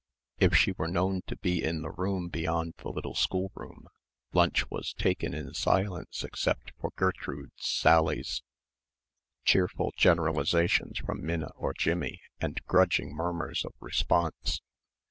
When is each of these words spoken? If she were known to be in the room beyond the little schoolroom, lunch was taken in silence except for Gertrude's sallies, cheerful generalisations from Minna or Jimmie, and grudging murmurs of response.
If 0.39 0.55
she 0.55 0.71
were 0.71 0.87
known 0.87 1.21
to 1.27 1.35
be 1.35 1.63
in 1.63 1.83
the 1.83 1.91
room 1.91 2.27
beyond 2.29 2.73
the 2.79 2.89
little 2.89 3.13
schoolroom, 3.13 3.87
lunch 4.33 4.67
was 4.71 4.93
taken 4.95 5.35
in 5.35 5.53
silence 5.53 6.23
except 6.23 6.71
for 6.79 6.89
Gertrude's 6.95 7.67
sallies, 7.67 8.41
cheerful 9.45 9.93
generalisations 9.95 10.97
from 10.97 11.23
Minna 11.23 11.51
or 11.55 11.75
Jimmie, 11.75 12.19
and 12.39 12.65
grudging 12.65 13.13
murmurs 13.13 13.63
of 13.63 13.75
response. 13.79 14.63